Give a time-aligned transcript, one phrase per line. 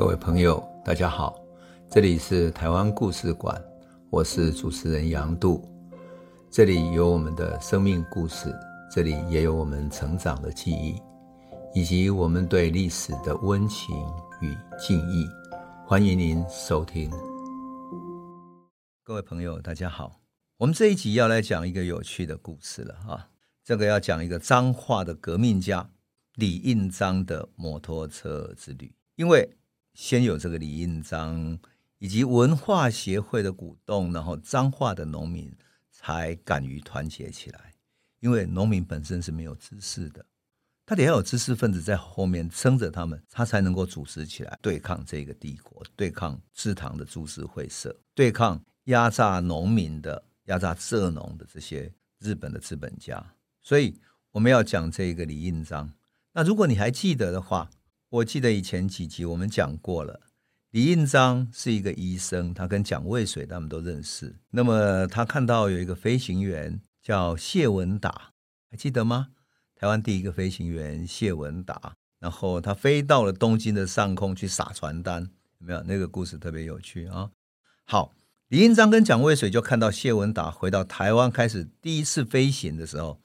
[0.00, 1.38] 各位朋友，大家好，
[1.90, 3.62] 这里是台湾故事馆，
[4.08, 5.62] 我是主持人杨度，
[6.50, 8.50] 这里有我们的生命故事，
[8.90, 10.98] 这里也有我们成长的记忆，
[11.74, 13.94] 以及我们对历史的温情
[14.40, 15.28] 与敬意。
[15.86, 17.10] 欢迎您收听。
[19.04, 20.18] 各位朋友，大家好，
[20.56, 23.28] 我们这一集要来讲一个有趣的故事了哈，
[23.62, 25.90] 这个要讲一个彰化的革命家
[26.36, 29.46] 李应章的摩托车之旅，因为。
[29.94, 31.58] 先有这个李印章
[31.98, 35.52] 以及文化协会的鼓动，然后彰化的农民
[35.90, 37.74] 才敢于团结起来。
[38.20, 40.24] 因为农民本身是没有知识的，
[40.84, 53.34] 他得要有知识分子在后面撑着他们，他才能够组织起来对抗这个帝国，对抗制糖的株式会社，对抗压榨农民的、压榨蔗农的这些日本的资本家。
[53.62, 53.98] 所以
[54.32, 55.90] 我们要讲这个李印章。
[56.32, 57.70] 那如果你还记得的话，
[58.10, 60.22] 我记得以前几集我们讲过了，
[60.72, 64.34] 李印章是一个医生，他跟蒋渭水他们都认识。
[64.50, 68.32] 那么他看到有一个飞行员叫谢文达，
[68.68, 69.28] 还记得吗？
[69.76, 75.80] 台湾第一个飞行员谢文达，然后他飞到了东京的上空去撒传单，有没有？
[75.84, 77.30] 那个故事特别有趣啊。
[77.84, 78.12] 好，
[78.48, 83.20] 李印章跟蒋渭水就看到谢文达回到台湾开始第一次飞行的时候，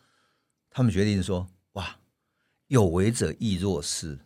[0.70, 1.97] 他们决定说：哇，
[2.67, 4.20] 有为者亦若是。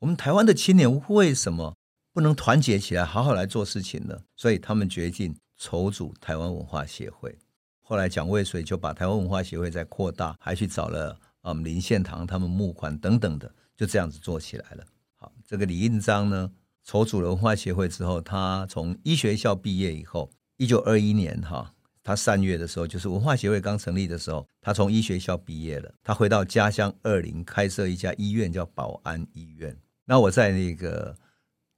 [0.00, 1.74] 我们台湾的青年为什么
[2.12, 4.18] 不能团结起来，好好来做事情呢？
[4.36, 7.36] 所以他们决定筹组台湾文化协会。
[7.80, 14.84] 后来蒋渭水就把台湾文化协会再扩大，还去找了嗯林献堂他们募款等等的，就这样子做起来了。
[15.14, 16.50] 好，这个李应章呢，
[16.84, 29.76] 筹组了文化协会之后，他从医学校毕业以后，一九二一年哈，他三月的时候，就是文化协会刚成立的时候，他从医学校毕业了，他回到家乡二林，开设一家医院，叫保安医院。
[30.06, 31.14] 那我在那个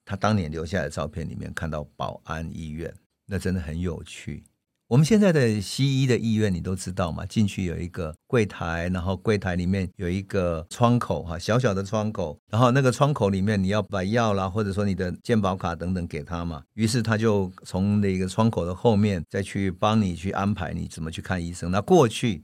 [0.04, 2.94] 他当年留下的照片里面看到保安医院，
[3.26, 4.44] 那真的很有趣。
[4.86, 7.26] 我们现在的西医的医院你都知道嘛？
[7.26, 16.62] 进去有一个柜台，然后柜台里面有一个窗口哈，小小的窗口，然后那个窗口里面你要把药啦，或者说你的健保卡等等给他嘛。
[16.72, 21.70] 于是他就从那个窗口的后面再去帮你去安排你怎么去看医生。
[21.70, 22.42] 那过去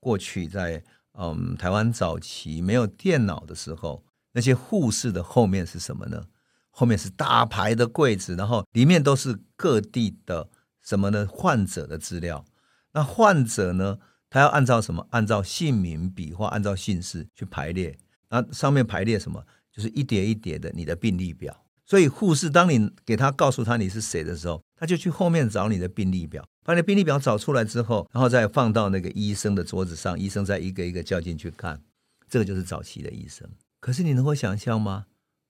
[0.00, 0.82] 过去在
[1.16, 4.02] 嗯台湾早期没有电脑的时候。
[4.34, 6.26] 那些护士的后面是什么呢？
[6.70, 10.48] 后面是大排的柜子，然后里面都是各地的
[10.82, 11.26] 什么呢？
[11.30, 12.44] 患者的资料。
[12.92, 15.06] 那患者呢，他要按照什么？
[15.10, 17.96] 按照姓名笔画，按照姓氏去排列。
[18.28, 19.44] 那上面排列什么？
[19.72, 21.64] 就是一叠一叠的你的病历表。
[21.86, 31.80] 所以护士当你给他告诉他你是谁的时候，他就去后面找你的病历表，把你的病历表找出来之后，然后再放到那个医生的桌子上，医生再一个一个叫进去看。
[32.28, 33.48] 这个就是早期的医生。
[33.84, 35.04] 可是你能够想象吗？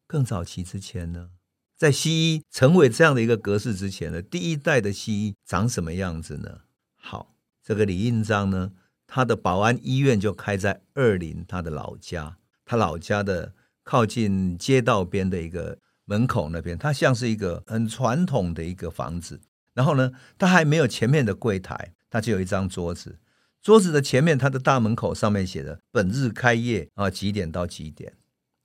[0.09, 1.31] 更早期之前呢，
[1.77, 6.63] 在西医成为这样的一个格式之前呢，第一代的西医长什么样子呢？
[6.97, 8.73] 好，这个李应章呢，
[9.07, 19.41] 他的保安医院就开在二林，他的老家，他老家的靠近街道边的一个门口那边，它像是一个很传统的一个房子。
[19.75, 23.21] 然后呢，他还没有前面的柜台，他就有一张桌子，
[23.63, 28.15] 桌子的前面，他的大门口上面写着“本日开业啊，几点到几点”。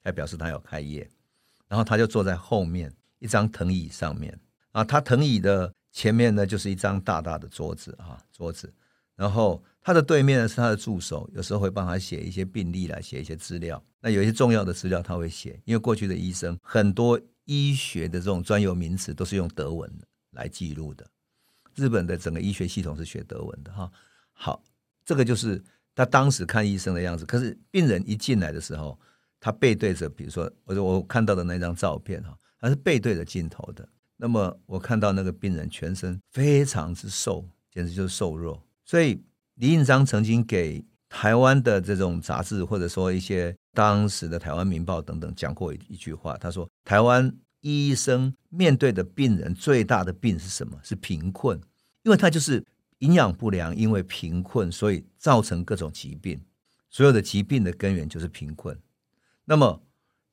[0.09, 1.07] 还表示他要开业，
[1.67, 4.37] 然后他就坐在后面一张藤椅上面
[4.71, 8.73] 啊，他藤椅的前面呢就是一张大大的桌子啊，桌子，
[9.15, 13.81] 然后他的对面呢是他的助手，有时候会帮他写一些病历来写一些资料。
[14.01, 19.91] 那有一些重要的资料他会写，因为过去的医生很多医学的这种专有名词都是用德文
[20.31, 21.05] 来记录的。
[21.75, 23.91] 日本的整个医学系统是学德文的哈。
[24.31, 24.63] 好，
[25.05, 25.61] 这个就是
[25.93, 27.25] 他当时看医生的样子。
[27.25, 28.99] 可是病人一进来的时候。
[29.39, 33.87] 他背对着，比如说，我说我看到的那张照片哈，他是背对着镜头的。
[34.17, 38.61] 那么我看到那个病人全身非常之瘦，简直就是瘦弱。
[38.83, 39.23] 所以
[39.55, 50.77] 李应章曾经给台湾的这种杂志，或者说一些当时的台湾民报等等讲过一句话，他说：台湾医生面对的病人最大的病是什么？
[50.83, 51.57] 是贫困，
[52.03, 52.61] 因为他就是
[52.97, 56.37] 营养不良，因为贫困，所以造成各种疾病。
[56.89, 58.77] 所有的疾病的根源就是贫困。
[59.49, 59.81] 那么，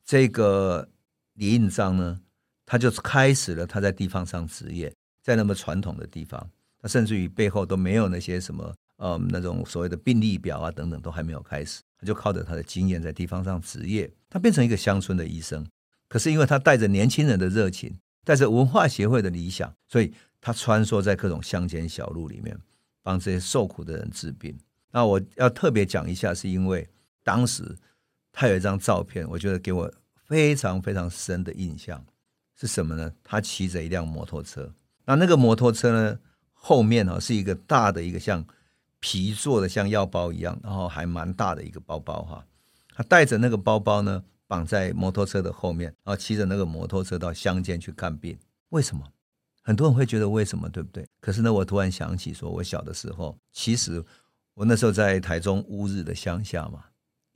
[0.05, 0.87] 这个
[1.33, 2.21] 李印章呢，
[2.67, 15.67] 他就开始了他在地方上执业，在那么传统的地方，他甚至于背后都没有那些什么，嗯，那种所谓的病历表啊等等都还没有开始，他就靠着他的经验在地方上执业，他变成一个乡村的医生。
[16.09, 22.55] 可是因为他带着年轻人的热情，带着文化协会的理想，所以他穿梭在各种乡间小路里面，
[23.03, 24.55] 帮这些受苦的人治病。
[24.91, 26.87] 那我要特别讲一下，是因为
[27.25, 27.75] 当时。
[28.39, 29.91] 他有一张照片，我觉得给我
[30.27, 32.05] 非常非常深的印象。
[32.55, 33.11] 是什么呢？
[33.25, 34.71] 他骑着一辆摩托车，
[35.07, 36.19] 那那个摩托车呢，
[36.53, 38.45] 后面啊是一个大的一个像
[39.01, 42.45] 皮做的像药包一样，然后还蛮大的一个包包哈。
[42.95, 48.39] 他带着那个包包呢，绑在摩托车的后面，然后骑着那个摩托车到乡间去看病。
[48.69, 49.03] 为什么？
[49.63, 51.07] 很多人会觉得为什么，对不对？
[51.21, 54.05] 可是呢，我突然想起，说我小的时候，其实
[54.53, 56.85] 我那时候在台中乌日的乡下嘛，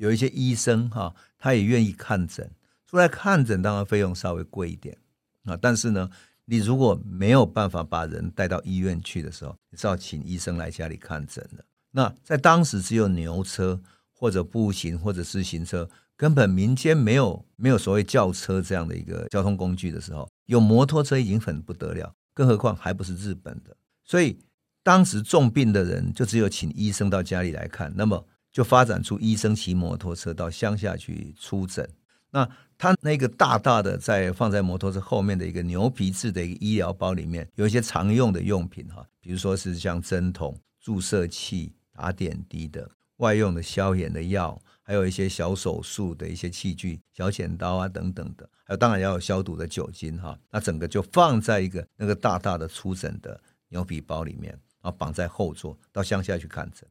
[0.01, 2.51] 有一些医生哈，他也愿意看诊。
[2.89, 4.97] 出来看诊，当然费用稍微贵一点
[5.45, 5.57] 啊。
[5.57, 6.11] 但是呢，
[6.47, 11.65] 你如果没有办法把人带到医院去的时候，你是要请医生来家里看诊的。
[11.93, 13.81] 那在当时只有牛车。
[14.13, 23.75] 或者步行，或者自行车，根本民间没有没有所谓轿车这样的一个交通工具的时候，有摩托车已经很不得了，更何况还不是日本的。
[24.05, 24.39] 所以
[24.83, 31.89] 当时重病的人就只有请医生到家里来看，那么就发展出医生骑摩托车到乡下去出诊。
[32.31, 32.49] 那
[32.79, 42.91] 他那个大大的在放在摩托车后面的一个牛皮质的一个医疗包里面，有一些常用的用品哈，比如说是像针筒、注射器、打点滴的。
[43.17, 50.39] 外用的消炎的药，还有一些小手术的一些器具，小剪刀啊等等的，还有当然要有消毒的酒精哈。
[50.51, 53.39] 那整个就放在一个那个大大的出诊的
[53.69, 54.51] 牛皮包里面，
[54.81, 56.89] 然后绑在后座到乡下去看诊。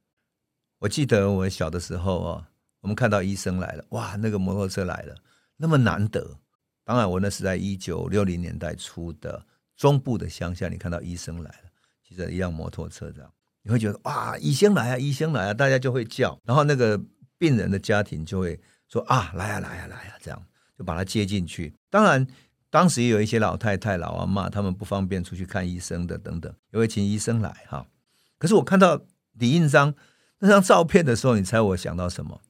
[0.80, 2.50] 我记得我小的时候啊，
[2.80, 5.16] 我们看到医生来了，哇，那个摩托车来了，
[5.58, 6.38] 那么难得。
[6.86, 9.46] 当然我那是在一九六零年代初的
[9.76, 11.70] 中部的乡下，你看到医生来了，
[12.02, 13.32] 骑着一辆摩托车这样。
[13.62, 17.00] 你会觉得哇，医生来啊，医生来啊，大家就会叫，然后那个
[17.38, 20.42] 病人的家庭就会说啊，来啊，来啊，来啊，这样
[20.78, 21.76] 就把他接进去。
[21.90, 22.26] 当然，
[22.70, 27.86] 当时也有一些老太太、老阿嬷，他们不方便出去看医生的，等等，也会请医生来哈。
[28.38, 29.02] 可是我看到
[29.34, 29.94] 李印章
[30.40, 32.42] 那张照片的时候，你猜我想到什么？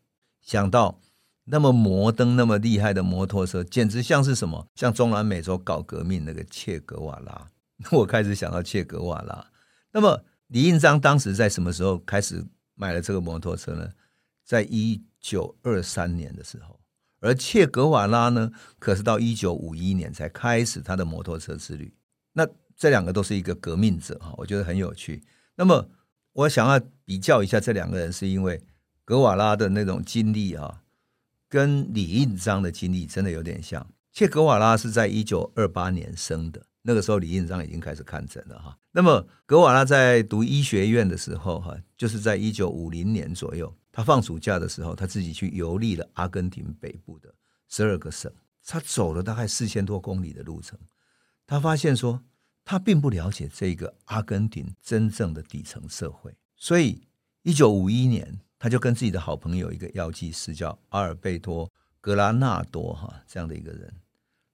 [0.42, 1.00] 想到
[1.46, 4.68] 那么摩登、那么厉害的摩托车，简直像是什么？
[4.76, 7.50] 像中南美洲搞革命那个切格瓦拉。
[7.92, 9.48] 我开始想到切格瓦拉。
[9.92, 10.24] 那么。
[10.50, 12.44] 李印章当时在什么时候开始
[12.74, 13.88] 买了这个摩托车呢？
[14.44, 16.80] 在一九二三年的时候，
[17.20, 18.50] 而切格瓦拉呢，
[18.80, 21.94] 可是到一九五一年才开始他的摩托车之旅。
[22.34, 25.24] 那这两个都是一个革命者哈，我觉得很有趣。
[25.56, 25.88] 那么
[26.34, 28.62] 我想要比较一下这两个人，是因为
[29.04, 30.84] 格瓦拉的那种经历啊，
[31.48, 33.86] 跟李应章的经历真的有点像。
[34.12, 36.66] 切格瓦拉是在一九二八年生的。
[36.82, 38.78] 那个时候，李应章已经开始看诊了哈。
[38.92, 47.34] 那么，格瓦拉在读医学院的时候，哈，就是在一九五零年左右，他放暑假的时候，他自己去游历了阿根廷北部的
[47.68, 48.32] 十二个省，
[48.66, 50.80] 他走了大概四千多公里的路程。
[51.46, 52.24] 他发现说，
[52.70, 57.02] 他并不了解这个阿根廷真正的底层社会，所以
[57.42, 61.66] 一九五一年，他就跟自己的好朋友一个药剂师叫阿尔贝托·
[62.00, 63.92] 格拉纳多哈这样的一个人。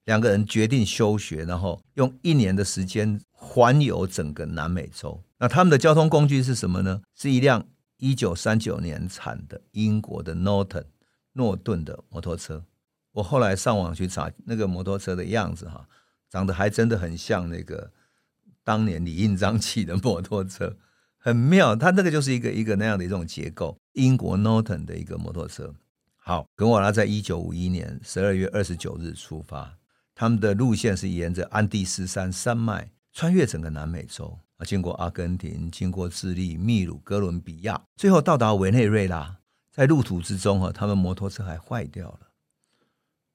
[0.05, 5.21] 两个人决定休学，然后用一年的时间环游整个南美洲。
[5.37, 7.01] 那他们的交通工具是什么呢？
[7.13, 10.85] 是一辆一九三九年产的英国的 Norton
[11.33, 12.63] 诺顿的摩托车。
[13.11, 15.85] 我后来上网去查那个摩托车的样子，哈，
[16.29, 17.91] 长得还真的很像那个
[18.65, 20.75] 当年李印章骑的摩托车，
[21.17, 21.73] 很妙。
[21.75, 25.73] 它那个就是一个一个那样的一种结构，英国 Norton 的一个摩托车。
[26.17, 29.77] 好，格瓦拉在一九五一年十二月二十九日出发。
[30.15, 39.37] 他们的路线是沿着安第斯山山脉穿越整个南美洲啊，经过阿根廷，经过智利、秘鲁、哥伦比亚，最后到达委内瑞拉。
[39.71, 42.19] 在路途之中哈，他们摩托车还坏掉了。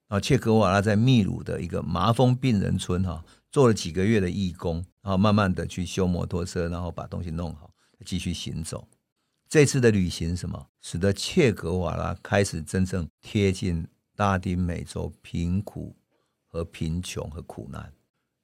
[0.08, 7.72] 啊，切格瓦拉在秘鲁的一个麻风病人村哈，做了几个月的义工，然后慢慢的去修摩托车，然后把东西弄好，
[8.04, 8.88] 继续行走。
[9.48, 15.96] 这次的旅行什么，使得切格瓦拉开始真正贴近拉丁美洲贫苦。
[16.52, 17.92] 和贫穷和苦难，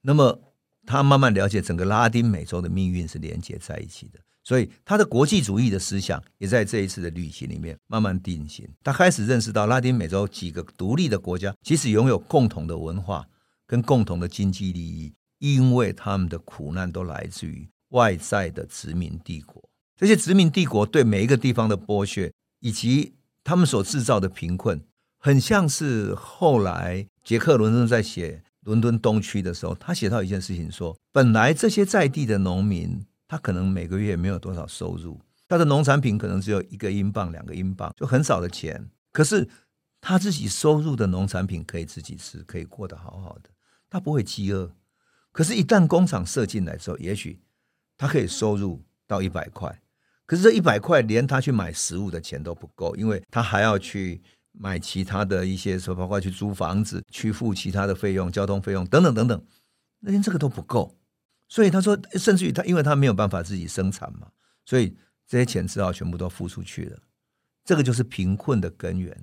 [0.00, 0.40] 那么
[0.86, 8.64] 他慢慢了解整个拉丁美洲的命运是连接在一起的，所以他的国际主义的思想也在这一次的旅行里面慢慢定型。
[8.84, 13.26] 他开始认识到拉丁美洲几个独立的国家，其实拥有共同的文化
[13.66, 19.62] 跟共同的经济利益，因为他们的苦难都来自于外在的殖民帝国。
[19.96, 24.80] 这些殖民帝国对每一个地方的剥削，以及他们所制造的贫困。
[25.18, 38.88] 很像是后来杰克·伦敦在写伦敦东区的时候，他写到一件事情说：本来这些在地的农民，他可能每个月没有多少收入，他的农产品可能只有一个英镑、两个英镑，就很少的钱。
[39.12, 39.48] 可是
[40.00, 43.50] 他自己收入的农产品可以自己吃，可以过得好好的，
[43.88, 44.72] 他不会饥饿。
[45.32, 47.40] 可是，一旦工厂设进来之后，也许
[47.96, 49.80] 他可以收入到一百块，
[50.24, 54.22] 可是这一百块连他去买食物的钱都不够，因为他还要去。
[54.58, 59.44] 买其他的一些说，包括去租房子、去付其他的费用、交通费用等等等等，
[60.00, 60.96] 那连这个都不够。
[61.46, 64.28] 所以他说，甚至于他，因为他没有办法自己生产嘛，
[64.64, 66.98] 所以这些钱只好全部都付出去了。
[67.66, 69.14] 这个就是贫困的根源。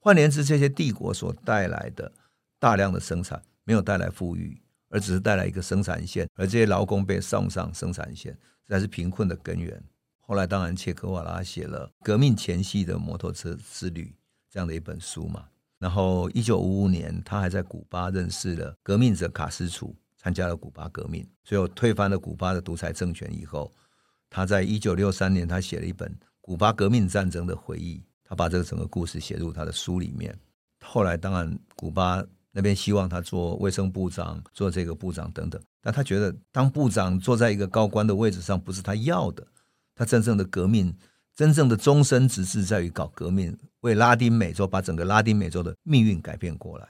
[0.00, 2.12] 换言之，这些帝国所带来的
[2.58, 9.82] 大量的生产，没有带来富裕，而只是带来一个生产线，而这些劳工被送上生产线，这才是贫困的根源。
[10.20, 14.04] 后来，当然，切格瓦拉写了《革命前夕的摩托车之旅》
[14.50, 15.44] 这样的一本书嘛。
[15.78, 23.70] 然后，一九五五年，他还在古巴认识了革命者卡斯楚，参加了古巴革命，最后推翻了古巴的独裁政权以后，
[24.30, 26.08] 他在一九六三年，他写了一本
[26.40, 30.34] 《古巴革命战争的回忆》，他把这个整个故事写入他的书里面。
[30.80, 32.24] 后来，当然，古巴
[32.56, 39.44] 那边希望他做卫生部长，做这个部长等等，但他觉得当部长坐在一个高官的位置上不是他要的。
[39.96, 40.96] 他真正的革命，
[41.34, 46.88] 真正的终身职志在于搞革命，为拉丁美洲把整个拉丁美洲的命运改变过来。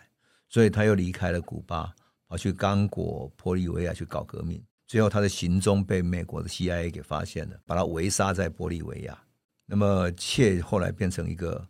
[0.51, 1.95] 所以他又离开了古巴，
[2.29, 4.63] 跑去刚果、玻利维亚去搞革命。
[4.87, 9.19] 最后他的行踪被美国的 CIA 给发现了，把他围杀在玻利维亚。
[9.67, 11.67] 那么切后来变成一个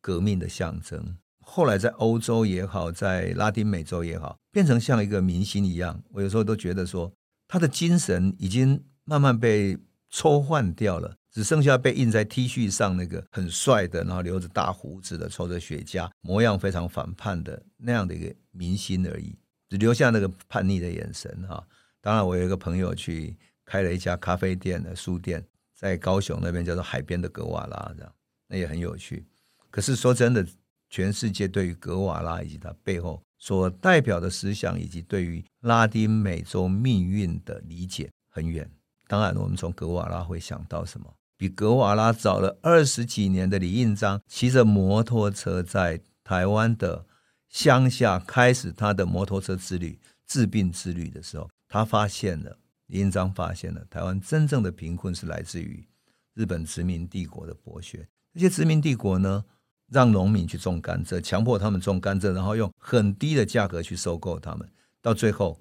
[0.00, 1.16] 革命的象征，
[1.48, 6.02] 后来在欧洲也好，在拉丁美洲也好，变成像一个明星一样。
[6.10, 7.12] 我有时候都觉得说，
[7.48, 9.78] 他的精神已经慢慢被。
[10.08, 19.36] 抽换掉了，只剩下被印在 T 恤上那个很帅的，然后留着大胡子的，抽着雪茄，模样非常反叛的那样的一个明星而已，
[19.68, 21.62] 只留下那个叛逆的眼神哈。
[22.00, 28.12] 当然，我有一个朋友去开了一家咖啡店的书店，在高雄那边叫做海边的格瓦拉，这样
[28.46, 29.26] 那也很有趣。
[29.70, 30.46] 可是说真的，
[30.88, 38.70] 全世界对于格瓦拉以及他背后所代表的思想，以及对于拉丁美洲命运的理解很远。
[39.06, 41.14] 当然，我们从格瓦拉会想到什么？
[41.36, 47.04] 比格瓦拉早了二十几年的李应章，骑着摩托车在台湾的
[47.50, 55.86] 乡下开始他的摩托车之旅、治病之旅的时候，他发现了李应章发现了台湾真正的贫困是来自于
[56.34, 58.08] 日本殖民帝国的剥削。
[58.32, 59.44] 这些殖民帝国呢，
[59.90, 64.68] 让农民去种甘蔗，强迫他们种甘蔗，然后用很低的价格去收购他们，
[65.00, 65.60] 到最后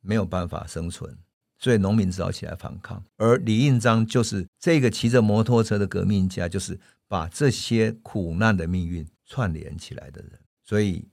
[0.00, 1.16] 没有办法生存。
[1.58, 6.78] 所以农民只好起来反抗，而李应章就是这个骑着摩托车的革命家，就是
[7.08, 10.38] 把这些苦难的命运串联起来的人。
[10.62, 11.08] 所以，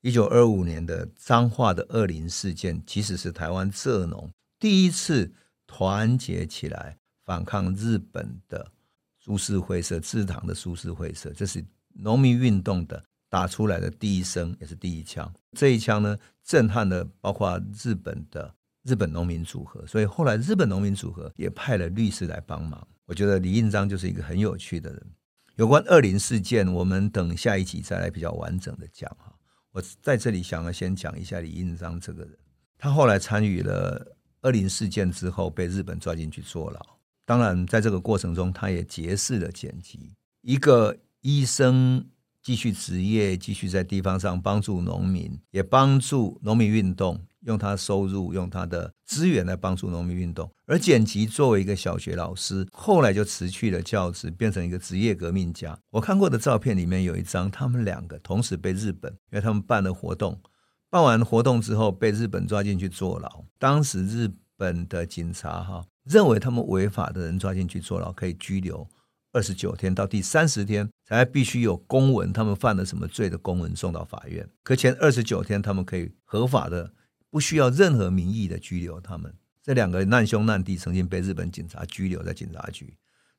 [0.00, 5.30] 一九二五年的彰化的二林事件，其实是台湾蔗农第一次
[5.66, 8.72] 团结起来反抗日本的
[9.20, 11.62] 株式会社制糖的株式会社，这是
[11.94, 15.32] 农民运动的打出来的第一声，也是第一枪。
[15.52, 18.54] 这一枪呢，震撼了包括日本的。
[18.84, 22.84] 日本农民组合，所以后来日本农民组合也派了律师来帮忙。
[23.06, 25.06] 我觉得李印章就是一个很有趣的人。
[25.54, 29.32] 有关二零事件，我们等下一集再来比较完整的讲哈。
[29.70, 32.36] 我在这里想要先讲一下李印章这个人。
[32.76, 36.80] 他后来参与了二零事件之后，被日本抓进去坐牢。
[37.24, 42.06] 当然，在这个过程中，他也结识了剪辑，一个医生
[42.42, 47.20] 继续职业，继续在地方上帮助农民，也帮助农民运动。
[47.42, 50.48] 用他收入，用他的资源来帮助农民运动。
[50.64, 55.76] 而剪辑作为一个小学老师，后来就辞去了教职，变成一个职业革命家。
[55.90, 60.40] 我看过的照片里面有一张，他们两个同时被日本，因为他们办了活动，
[60.88, 63.44] 办完活动之后被日本抓进去坐牢。
[63.58, 68.86] 当时日本的警察哈认为他们违法的人抓进去坐牢可以拘留
[69.32, 70.88] 二十九天，到第三十天
[71.18, 74.48] 才必须有公文，他们犯了什么罪的公文送到法院。
[74.62, 76.92] 可前二十九天他们可以合法的。
[77.32, 79.34] 不需要任何名义的拘留他们。
[79.62, 82.94] 这两个难兄难弟曾经被日本警察拘留在警察局，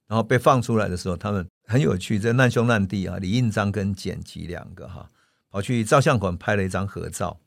[0.08, 2.18] 然后被放出来的时候，他们很有趣。
[2.18, 5.12] 这难兄难弟啊，李应章跟简吉两个哈，
[5.52, 7.40] 跑去照相馆拍了一张合照。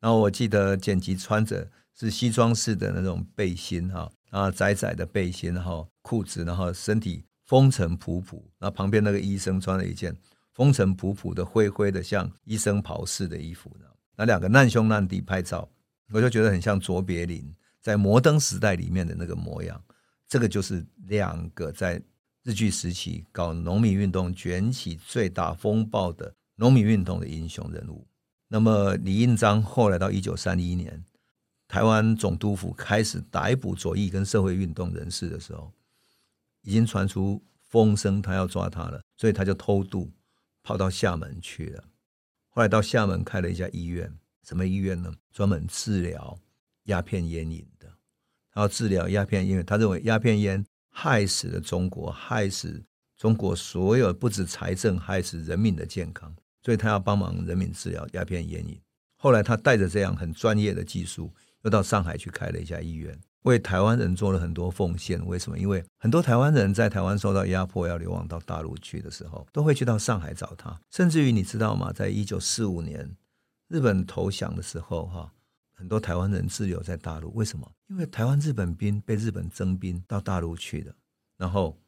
[0.00, 8.42] 然后我记得简吉穿着是西装式的那种背心哈，啊窄窄的背心，然后裤子，然后身体风尘仆仆。
[8.58, 10.16] 那旁边那个医生穿了一件
[10.54, 13.84] 风尘仆仆的灰灰的像医生袍似的衣服呢。
[14.16, 15.68] 那两个难兄难弟拍照。
[16.14, 19.78] 我就觉得很像卓别林在摩登时代里面的那个模样，
[20.26, 22.02] 这个就是两个在
[22.42, 28.06] 日据时期搞农民运动卷起最大风暴的农民运动的英雄人物。
[28.48, 31.04] 那么李应章后来到一九三一年，
[31.68, 35.70] 台湾总督府开始逮捕左翼跟社会运动人士的时候，
[36.62, 40.10] 已经传出风声，他要抓他了，所以他就偷渡
[40.62, 41.84] 跑到厦门去了。
[42.48, 44.12] 后来到厦门开了一家医院。
[44.44, 45.14] 什么医院呢？
[45.32, 46.36] 专门治疗
[46.86, 47.88] 鸦片烟瘾的。
[48.50, 52.82] 他要治疗鸦片烟，他认为鸦片烟害死了中国，害死
[53.16, 56.34] 中国所有，不止财政，害死人民的健康。
[56.60, 58.80] 所以他要帮忙人民治疗鸦片烟瘾。
[59.16, 65.24] 后来他带着这样很专业的技术，又到上海去开了一家医院，为台湾人做了很多奉献。
[65.26, 65.58] 为什么？
[65.58, 70.78] 因为很多台湾人在台湾受到压迫，要流亡到大陆去的时候，都会去到上海找他。
[70.90, 71.92] 甚至于你知道吗？
[71.92, 73.16] 在一九四五年
[73.68, 75.32] 日本投降的时候，哈，
[75.74, 77.32] 很多台湾人滞留在大陆。
[77.34, 77.70] 为什么？
[77.88, 80.94] 因为台湾日本兵被日本征兵到大陆去了，
[81.36, 81.78] 然后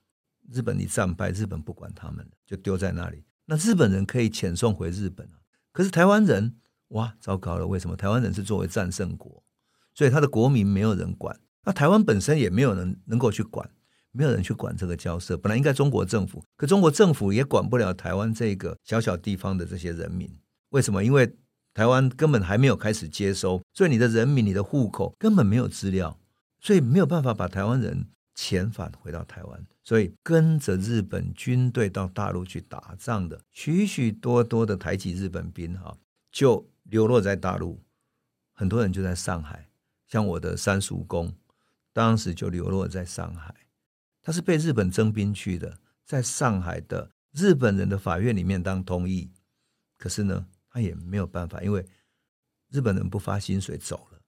[0.52, 3.24] 日本一战败，日本不管他们，就丢在那里。
[3.46, 5.38] 那日本人可以遣送回日本啊，
[5.72, 6.56] 可是台湾人。
[6.88, 7.66] 哇，糟糕了！
[7.66, 9.42] 为什么台湾人是作为战胜国，
[9.94, 11.38] 所以他的国民没有人管。
[11.64, 13.70] 那台湾本身也没有人能够去管，
[14.10, 15.36] 没有人去管这个交涉。
[15.36, 20.28] 本来应该中国政府，可中国政府也管不了台湾这个小小地方的这些人民。
[20.70, 21.02] 为什么？
[21.04, 21.36] 因为
[21.72, 26.18] 台湾根本还没有开始接收，所以你的人民、你的户口根本没有资料，
[26.60, 29.66] 所以没有办法把台湾人遣返回到台湾。
[29.82, 35.96] 所以跟着日本军队到大陆去打仗的许许多多的台籍日本兵，哈，
[36.30, 36.68] 就。
[36.84, 37.82] 流落在大陆，
[38.52, 39.70] 很多人就在上海，
[40.14, 41.34] 像我的三叔公，
[41.92, 43.52] 当时就流落在上海。
[44.22, 49.32] 他是被日本征兵去的，在上海的日本人的法院里面当通译，
[49.98, 51.84] 可是呢，他也没有办法，因为
[52.70, 54.20] 日本人不发薪水走了。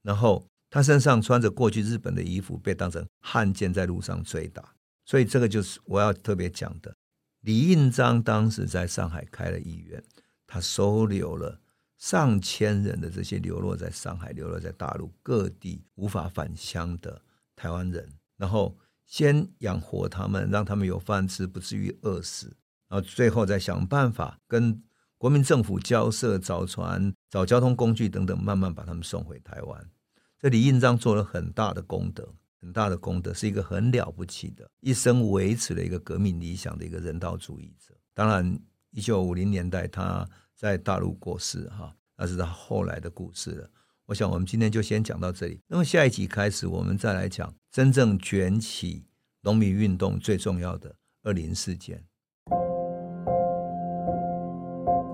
[0.00, 4.74] 然后他身上穿着过去日本的衣服，被当成汉奸在路上追打。
[5.04, 6.96] 所以这个就是我要特别讲的。
[7.40, 10.02] 李应章当时在上海开了医院，
[10.46, 11.60] 他收留了。
[12.00, 17.20] 上千人的这些流落在上海、流落在大陆各地无法返乡的
[17.54, 22.56] 台湾人，然后先养活他们，让他们有饭吃，不至于饿死，
[22.88, 24.82] 然后最后再想办法跟
[25.18, 29.90] 国民政府交涉，找船、找交通工具等等，慢慢把他们送回台湾。
[30.38, 37.94] 这李应章做了很大的功德，很大的功德，是一个很了不起的，一生维持了一个革命理想的一个人道主义者。
[38.14, 38.58] 当然，
[38.90, 40.26] 一九五零年代他。
[40.60, 43.70] 在大陆过世哈，那是他后来的故事了。
[44.04, 45.58] 我想我们今天就先讲到这里。
[45.66, 49.02] 那么下一集开始，我们再来讲真正卷起
[49.40, 52.04] 农民运动最重要的二零事件。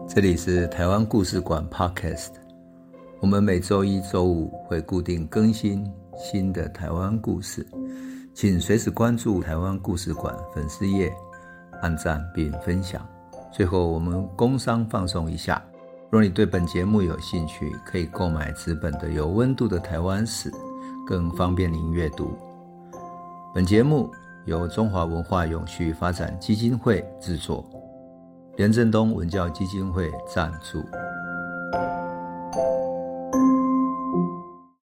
[0.09, 2.33] 这里是台湾故事馆 Podcast，
[3.21, 7.65] 我们每周一、周五会固定更新新的台湾故事，
[8.35, 11.09] 请随时关注台湾故事馆粉丝页，
[11.83, 13.09] 按赞并分享。
[13.57, 15.65] 最后，我们工商放松一下。
[16.11, 20.51] 若你对本节目有兴趣，可以购买纸本的《有温度的台湾史》，
[21.07, 22.37] 更方便您阅读。
[23.55, 24.13] 本节目
[24.45, 27.65] 由中华文化永续发展基金会制作，
[28.59, 30.85] 连震东文教基金会赞助。